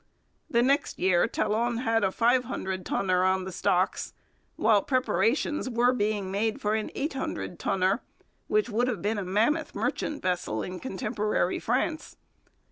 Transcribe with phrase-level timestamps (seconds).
[0.49, 4.13] The next year Talon had a five hundred tonner on the stocks,
[4.55, 8.01] while preparations were being made for an eight hundred tonner,
[8.47, 12.17] which would have been a 'mammoth' merchant vessel in contemporary France.